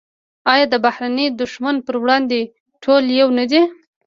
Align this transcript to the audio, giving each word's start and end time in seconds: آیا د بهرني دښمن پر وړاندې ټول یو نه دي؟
آیا 0.51 0.65
د 0.69 0.75
بهرني 0.85 1.25
دښمن 1.41 1.75
پر 1.85 1.95
وړاندې 2.03 2.39
ټول 2.83 3.03
یو 3.19 3.27
نه 3.37 3.45
دي؟ 3.51 3.61